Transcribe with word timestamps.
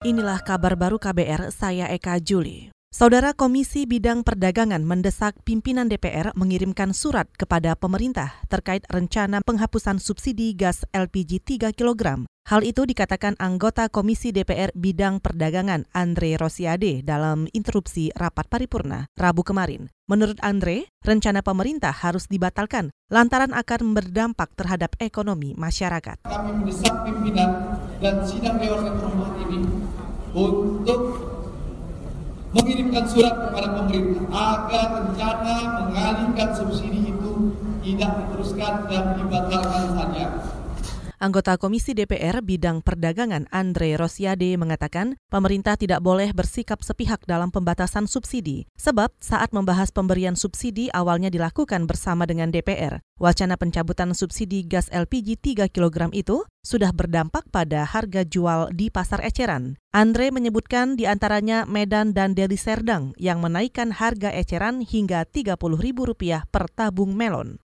Inilah 0.00 0.40
kabar 0.40 0.80
baru 0.80 0.96
KBR, 0.96 1.52
saya 1.52 1.84
Eka 1.92 2.16
Juli. 2.24 2.72
Saudara 2.88 3.36
Komisi 3.36 3.84
Bidang 3.84 4.24
Perdagangan 4.24 4.80
mendesak 4.80 5.36
pimpinan 5.44 5.92
DPR 5.92 6.32
mengirimkan 6.32 6.96
surat 6.96 7.28
kepada 7.36 7.76
pemerintah 7.76 8.32
terkait 8.48 8.80
rencana 8.88 9.44
penghapusan 9.44 10.00
subsidi 10.00 10.56
gas 10.56 10.88
LPG 10.96 11.44
3 11.44 11.76
kg. 11.76 12.24
Hal 12.48 12.64
itu 12.64 12.88
dikatakan 12.88 13.36
anggota 13.36 13.92
Komisi 13.92 14.32
DPR 14.32 14.72
Bidang 14.72 15.20
Perdagangan 15.20 15.84
Andre 15.92 16.40
Rosiade 16.40 17.04
dalam 17.04 17.44
interupsi 17.52 18.08
rapat 18.16 18.48
paripurna 18.48 19.04
Rabu 19.20 19.44
kemarin. 19.44 19.92
Menurut 20.08 20.40
Andre, 20.40 20.88
rencana 21.04 21.44
pemerintah 21.44 21.92
harus 21.92 22.24
dibatalkan 22.24 22.88
lantaran 23.12 23.52
akan 23.52 23.92
berdampak 23.92 24.48
terhadap 24.56 24.96
ekonomi 24.96 25.52
masyarakat. 25.60 26.24
Kami 26.24 26.50
mendesak 26.64 27.04
pimpinan 27.04 27.76
dan 28.00 28.24
sidang 28.24 28.56
Dewan 28.56 28.82
terhormat 28.88 29.36
ini 29.46 29.89
untuk 30.34 31.30
mengirimkan 32.50 33.06
surat 33.06 33.34
kepada 33.50 33.68
pemerintah 33.78 34.26
agar 34.30 34.86
rencana 35.02 35.56
mengalihkan 35.86 36.50
subsidi 36.54 37.14
itu 37.14 37.54
tidak 37.86 38.10
diteruskan 38.26 38.90
dan 38.90 39.04
dibatalkan 39.18 39.84
saja. 39.94 40.26
Anggota 41.20 41.60
Komisi 41.60 41.92
DPR 41.92 42.40
bidang 42.40 42.80
perdagangan 42.80 43.44
Andre 43.52 43.92
Rosiade 44.00 44.56
mengatakan 44.56 45.20
pemerintah 45.28 45.76
tidak 45.76 46.00
boleh 46.00 46.32
bersikap 46.32 46.80
sepihak 46.80 47.28
dalam 47.28 47.52
pembatasan 47.52 48.08
subsidi, 48.08 48.64
sebab 48.80 49.12
saat 49.20 49.52
membahas 49.52 49.92
pemberian 49.92 50.32
subsidi 50.32 50.88
awalnya 50.96 51.28
dilakukan 51.28 51.84
bersama 51.84 52.24
dengan 52.24 52.48
DPR. 52.48 53.04
Wacana 53.20 53.60
pencabutan 53.60 54.16
subsidi 54.16 54.64
gas 54.64 54.88
LPG 54.88 55.68
3 55.68 55.68
kg 55.68 56.08
itu 56.16 56.40
sudah 56.64 56.88
berdampak 56.88 57.44
pada 57.52 57.84
harga 57.84 58.24
jual 58.24 58.72
di 58.72 58.88
pasar 58.88 59.20
eceran. 59.20 59.76
Andre 59.92 60.32
menyebutkan 60.32 60.96
di 60.96 61.04
antaranya 61.04 61.68
Medan 61.68 62.16
dan 62.16 62.32
Deli 62.32 62.56
Serdang 62.56 63.12
yang 63.20 63.44
menaikkan 63.44 63.92
harga 63.92 64.32
eceran 64.32 64.80
hingga 64.80 65.28
Rp30.000 65.28 66.48
per 66.48 66.64
tabung 66.72 67.12
melon. 67.12 67.60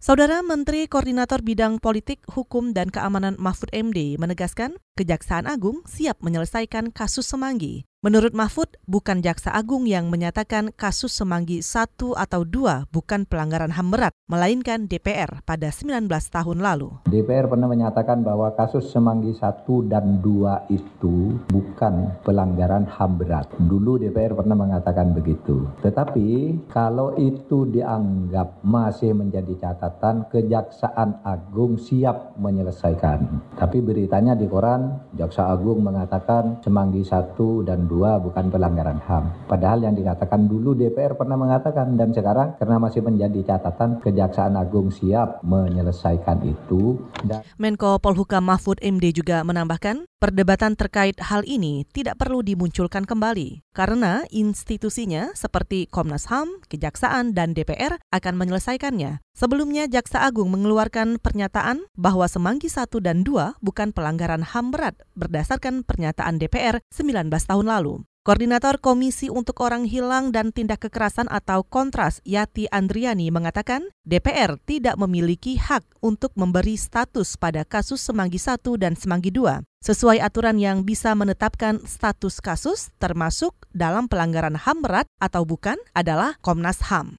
Saudara 0.00 0.40
Menteri 0.40 0.88
Koordinator 0.88 1.44
Bidang 1.44 1.76
Politik, 1.76 2.24
Hukum, 2.24 2.72
dan 2.72 2.88
Keamanan 2.88 3.36
Mahfud 3.36 3.68
MD 3.68 4.16
menegaskan 4.16 4.80
Kejaksaan 5.00 5.48
Agung 5.48 5.80
siap 5.88 6.20
menyelesaikan 6.20 6.92
kasus 6.92 7.24
Semanggi. 7.24 7.88
Menurut 8.00 8.32
Mahfud, 8.32 8.80
bukan 8.88 9.20
Jaksa 9.20 9.52
Agung 9.52 9.84
yang 9.84 10.08
menyatakan 10.08 10.72
kasus 10.72 11.12
Semanggi 11.12 11.60
1 11.60 12.16
atau 12.16 12.48
2 12.48 12.88
bukan 12.88 13.28
pelanggaran 13.28 13.76
HAM 13.76 13.92
berat, 13.92 14.16
melainkan 14.24 14.88
DPR 14.88 15.44
pada 15.44 15.68
19 15.68 16.08
tahun 16.08 16.64
lalu. 16.64 16.96
DPR 17.12 17.44
pernah 17.44 17.68
menyatakan 17.68 18.24
bahwa 18.24 18.56
kasus 18.56 18.88
Semanggi 18.88 19.36
1 19.36 19.68
dan 19.92 20.24
2 20.24 20.72
itu 20.72 21.36
bukan 21.52 22.24
pelanggaran 22.24 22.88
HAM 22.88 23.20
berat. 23.20 23.52
Dulu 23.60 24.00
DPR 24.00 24.32
pernah 24.32 24.56
mengatakan 24.56 25.12
begitu. 25.12 25.68
Tetapi 25.84 26.56
kalau 26.72 27.12
itu 27.20 27.68
dianggap 27.68 28.64
masih 28.64 29.12
menjadi 29.12 29.60
catatan, 29.60 30.24
Kejaksaan 30.32 31.20
Agung 31.20 31.76
siap 31.76 32.32
menyelesaikan. 32.40 33.52
Tapi 33.60 33.84
beritanya 33.84 34.32
di 34.32 34.48
koran, 34.48 34.79
Jaksa 35.14 35.48
Agung 35.48 35.86
mengatakan 35.86 36.58
Semanggi 36.60 37.06
1 37.06 37.38
dan 37.62 37.86
dua 37.86 38.18
bukan 38.18 38.50
pelanggaran 38.50 38.98
HAM. 38.98 39.46
Padahal 39.46 39.86
yang 39.86 39.94
dikatakan 39.94 40.50
dulu 40.50 40.74
DPR 40.74 41.14
pernah 41.14 41.38
mengatakan 41.38 41.94
dan 41.94 42.10
sekarang 42.10 42.58
karena 42.58 42.76
masih 42.82 43.00
menjadi 43.06 43.54
catatan 43.54 44.02
Kejaksaan 44.02 44.58
Agung 44.58 44.90
siap 44.90 45.44
menyelesaikan 45.46 46.42
itu. 46.42 46.98
Dan... 47.22 47.46
Menko 47.56 48.02
Polhukam 48.02 48.42
Mahfud 48.50 48.82
MD 48.82 49.14
juga 49.14 49.46
menambahkan, 49.46 50.09
perdebatan 50.20 50.76
terkait 50.76 51.16
hal 51.18 51.42
ini 51.48 51.88
tidak 51.96 52.20
perlu 52.20 52.44
dimunculkan 52.44 53.08
kembali 53.08 53.64
karena 53.72 54.22
institusinya 54.28 55.32
seperti 55.32 55.88
Komnas 55.88 56.28
HAM, 56.28 56.60
Kejaksaan, 56.68 57.32
dan 57.32 57.56
DPR 57.56 57.96
akan 58.12 58.34
menyelesaikannya. 58.36 59.24
Sebelumnya, 59.32 59.88
Jaksa 59.88 60.20
Agung 60.20 60.52
mengeluarkan 60.52 61.16
pernyataan 61.16 61.88
bahwa 61.96 62.28
Semanggi 62.28 62.68
1 62.68 63.00
dan 63.00 63.24
2 63.24 63.56
bukan 63.64 63.96
pelanggaran 63.96 64.44
HAM 64.44 64.76
berat 64.76 65.00
berdasarkan 65.16 65.82
pernyataan 65.88 66.36
DPR 66.36 66.84
19 66.92 67.32
tahun 67.32 67.66
lalu. 67.66 68.04
Koordinator 68.20 68.76
Komisi 68.84 69.32
untuk 69.32 69.64
Orang 69.64 69.88
Hilang 69.88 70.28
dan 70.28 70.52
Tindak 70.52 70.84
Kekerasan 70.84 71.24
atau 71.32 71.64
Kontras 71.64 72.20
Yati 72.20 72.68
Andriani 72.68 73.32
mengatakan 73.32 73.88
DPR 74.04 74.60
tidak 74.68 75.00
memiliki 75.00 75.56
hak 75.56 75.80
untuk 76.04 76.36
memberi 76.36 76.76
status 76.76 77.40
pada 77.40 77.64
kasus 77.64 78.04
Semanggi 78.04 78.36
1 78.36 78.60
dan 78.76 78.92
Semanggi 78.92 79.32
2 79.32 79.64
sesuai 79.80 80.20
aturan 80.20 80.60
yang 80.60 80.84
bisa 80.84 81.16
menetapkan 81.16 81.80
status 81.88 82.44
kasus 82.44 82.92
termasuk 83.00 83.56
dalam 83.72 84.04
pelanggaran 84.04 84.60
HAM 84.60 84.84
berat 84.84 85.08
atau 85.16 85.48
bukan 85.48 85.80
adalah 85.96 86.36
Komnas 86.44 86.92
HAM. 86.92 87.16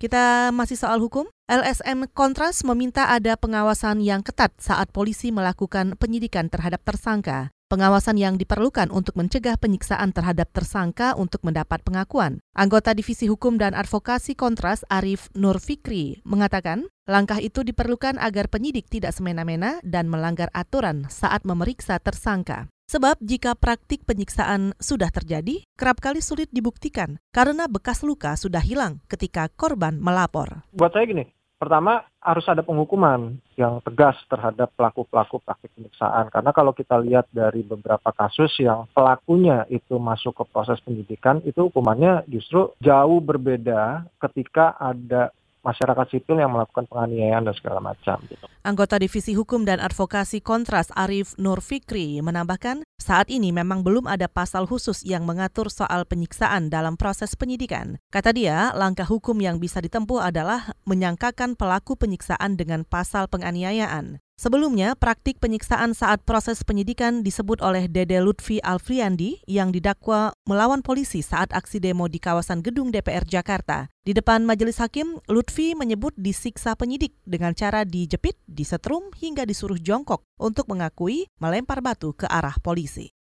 Kita 0.00 0.48
masih 0.48 0.80
soal 0.80 1.04
hukum. 1.04 1.28
LSM 1.44 2.08
Kontras 2.08 2.64
meminta 2.64 3.12
ada 3.12 3.36
pengawasan 3.36 4.00
yang 4.00 4.24
ketat 4.24 4.56
saat 4.56 4.88
polisi 4.96 5.28
melakukan 5.28 5.92
penyidikan 6.00 6.48
terhadap 6.48 6.80
tersangka. 6.88 7.52
Pengawasan 7.72 8.20
yang 8.20 8.36
diperlukan 8.36 8.92
untuk 8.92 9.16
mencegah 9.16 9.56
penyiksaan 9.56 10.12
terhadap 10.12 10.52
tersangka 10.52 11.16
untuk 11.16 11.40
mendapat 11.40 11.80
pengakuan. 11.80 12.44
Anggota 12.52 12.92
Divisi 12.92 13.24
Hukum 13.32 13.56
dan 13.56 13.72
Advokasi 13.72 14.36
Kontras 14.36 14.84
Arif 14.92 15.32
Nur 15.32 15.56
Fikri 15.56 16.20
mengatakan, 16.28 16.92
langkah 17.08 17.40
itu 17.40 17.64
diperlukan 17.64 18.20
agar 18.20 18.52
penyidik 18.52 18.92
tidak 18.92 19.16
semena-mena 19.16 19.80
dan 19.80 20.12
melanggar 20.12 20.52
aturan 20.52 21.08
saat 21.08 21.48
memeriksa 21.48 21.96
tersangka. 21.96 22.68
Sebab 22.92 23.16
jika 23.24 23.56
praktik 23.56 24.04
penyiksaan 24.04 24.76
sudah 24.76 25.08
terjadi, 25.08 25.64
kerap 25.80 26.04
kali 26.04 26.20
sulit 26.20 26.52
dibuktikan 26.52 27.24
karena 27.32 27.72
bekas 27.72 28.04
luka 28.04 28.36
sudah 28.36 28.60
hilang 28.60 29.00
ketika 29.08 29.48
korban 29.48 29.96
melapor. 29.96 30.68
Buat 30.76 30.92
saya 30.92 31.08
gini, 31.08 31.24
pertama 31.62 32.02
harus 32.18 32.42
ada 32.50 32.66
penghukuman 32.66 33.38
yang 33.54 33.78
tegas 33.86 34.18
terhadap 34.26 34.74
pelaku-pelaku 34.74 35.38
praktik 35.46 35.70
penyiksaan. 35.78 36.26
Karena 36.26 36.50
kalau 36.50 36.74
kita 36.74 36.98
lihat 36.98 37.30
dari 37.30 37.62
beberapa 37.62 38.10
kasus 38.10 38.50
yang 38.58 38.90
pelakunya 38.90 39.62
itu 39.70 39.94
masuk 40.02 40.42
ke 40.42 40.44
proses 40.50 40.82
penyidikan, 40.82 41.38
itu 41.46 41.70
hukumannya 41.70 42.26
justru 42.26 42.74
jauh 42.82 43.22
berbeda 43.22 44.02
ketika 44.18 44.74
ada 44.74 45.30
masyarakat 45.62 46.06
sipil 46.10 46.38
yang 46.38 46.50
melakukan 46.50 46.84
penganiayaan 46.90 47.46
dan 47.46 47.54
segala 47.56 47.78
macam. 47.78 48.18
Gitu. 48.26 48.44
Anggota 48.62 48.98
Divisi 48.98 49.32
Hukum 49.34 49.62
dan 49.66 49.78
Advokasi 49.78 50.42
Kontras 50.42 50.90
Arif 50.94 51.34
Nur 51.38 51.62
Fikri 51.62 52.18
menambahkan, 52.22 52.86
saat 52.98 53.26
ini 53.30 53.50
memang 53.50 53.82
belum 53.82 54.06
ada 54.06 54.30
pasal 54.30 54.66
khusus 54.66 55.02
yang 55.02 55.26
mengatur 55.26 55.70
soal 55.70 56.06
penyiksaan 56.06 56.70
dalam 56.70 56.94
proses 56.94 57.34
penyidikan. 57.34 57.98
Kata 58.14 58.30
dia, 58.30 58.70
langkah 58.74 59.06
hukum 59.06 59.38
yang 59.42 59.58
bisa 59.58 59.82
ditempuh 59.82 60.22
adalah 60.22 60.74
menyangkakan 60.86 61.58
pelaku 61.58 61.98
penyiksaan 61.98 62.54
dengan 62.54 62.86
pasal 62.86 63.26
penganiayaan. 63.30 64.22
Sebelumnya, 64.40 64.96
praktik 64.96 65.38
penyiksaan 65.38 65.92
saat 65.94 66.24
proses 66.24 66.64
penyidikan 66.66 67.20
disebut 67.22 67.60
oleh 67.60 67.86
Dede 67.86 68.18
Lutfi 68.18 68.58
Alfriandi 68.64 69.44
yang 69.46 69.70
didakwa 69.70 70.34
melawan 70.48 70.80
polisi 70.80 71.20
saat 71.20 71.52
aksi 71.52 71.78
demo 71.78 72.08
di 72.08 72.18
kawasan 72.18 72.64
gedung 72.64 72.90
DPR 72.90 73.22
Jakarta. 73.28 73.92
Di 74.02 74.16
depan 74.16 74.42
majelis 74.42 74.82
hakim, 74.82 75.20
Lutfi 75.30 75.78
menyebut 75.78 76.16
disiksa 76.18 76.74
penyidik 76.74 77.14
dengan 77.22 77.54
cara 77.54 77.86
dijepit, 77.86 78.34
disetrum, 78.50 79.14
hingga 79.14 79.46
disuruh 79.46 79.78
jongkok 79.78 80.26
untuk 80.40 80.66
mengakui 80.66 81.30
melempar 81.38 81.78
batu 81.84 82.10
ke 82.16 82.26
arah 82.26 82.56
polisi. 82.58 83.14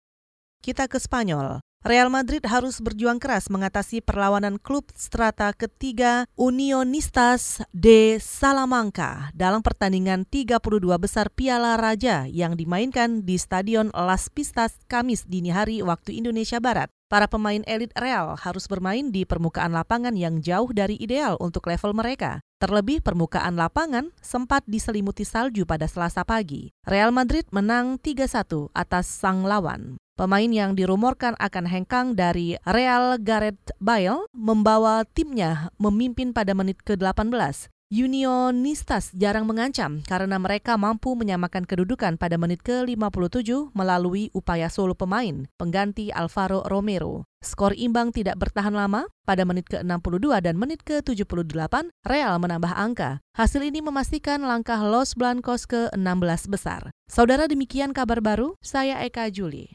Kita 0.64 0.88
ke 0.88 1.00
Spanyol. 1.00 1.60
Real 1.80 2.12
Madrid 2.12 2.44
harus 2.44 2.84
berjuang 2.84 3.24
keras 3.24 3.48
mengatasi 3.48 4.04
perlawanan 4.04 4.60
klub 4.60 4.92
strata 5.00 5.56
ketiga 5.56 6.28
Unionistas 6.36 7.64
de 7.72 8.20
Salamanca 8.20 9.32
dalam 9.32 9.64
pertandingan 9.64 10.28
32 10.28 10.60
besar 11.00 11.32
Piala 11.32 11.80
Raja 11.80 12.28
yang 12.28 12.60
dimainkan 12.60 13.24
di 13.24 13.40
Stadion 13.40 13.96
Las 13.96 14.28
Pistas 14.28 14.76
Kamis 14.92 15.24
dini 15.24 15.56
hari 15.56 15.80
waktu 15.80 16.20
Indonesia 16.20 16.60
Barat. 16.60 16.92
Para 17.08 17.32
pemain 17.32 17.64
elit 17.64 17.96
Real 17.96 18.36
harus 18.36 18.68
bermain 18.68 19.08
di 19.08 19.24
permukaan 19.24 19.72
lapangan 19.72 20.20
yang 20.20 20.44
jauh 20.44 20.76
dari 20.76 21.00
ideal 21.00 21.40
untuk 21.40 21.72
level 21.72 21.96
mereka. 21.96 22.44
Terlebih 22.60 23.00
permukaan 23.00 23.56
lapangan 23.56 24.12
sempat 24.20 24.68
diselimuti 24.68 25.24
salju 25.24 25.64
pada 25.64 25.88
Selasa 25.88 26.28
pagi. 26.28 26.76
Real 26.84 27.16
Madrid 27.16 27.48
menang 27.56 28.04
3-1 28.04 28.68
atas 28.76 29.08
sang 29.08 29.48
lawan. 29.48 29.96
Pemain 30.20 30.52
yang 30.52 30.76
dirumorkan 30.76 31.40
akan 31.40 31.64
hengkang 31.64 32.12
dari 32.12 32.60
Real 32.68 33.16
Gareth 33.24 33.72
Bale 33.80 34.28
membawa 34.36 35.08
timnya 35.08 35.72
memimpin 35.80 36.36
pada 36.36 36.52
menit 36.52 36.84
ke-18. 36.84 37.72
Unionistas 37.88 39.16
jarang 39.16 39.48
mengancam 39.48 40.04
karena 40.04 40.36
mereka 40.36 40.76
mampu 40.76 41.16
menyamakan 41.16 41.64
kedudukan 41.64 42.20
pada 42.20 42.36
menit 42.36 42.60
ke-57 42.68 43.72
melalui 43.72 44.28
upaya 44.36 44.68
solo 44.68 44.92
pemain 44.92 45.48
pengganti 45.56 46.12
Alvaro 46.12 46.68
Romero. 46.68 47.24
Skor 47.40 47.72
imbang 47.80 48.12
tidak 48.12 48.36
bertahan 48.44 48.76
lama, 48.76 49.08
pada 49.24 49.48
menit 49.48 49.72
ke-62 49.72 50.28
dan 50.44 50.60
menit 50.60 50.84
ke-78 50.84 51.96
Real 52.04 52.36
menambah 52.44 52.76
angka. 52.76 53.24
Hasil 53.40 53.64
ini 53.64 53.80
memastikan 53.80 54.44
langkah 54.44 54.84
Los 54.84 55.16
Blancos 55.16 55.64
ke-16 55.64 56.52
besar. 56.52 56.92
Saudara 57.08 57.48
demikian 57.48 57.96
kabar 57.96 58.20
baru, 58.20 58.60
saya 58.60 59.00
Eka 59.08 59.32
Juli. 59.32 59.72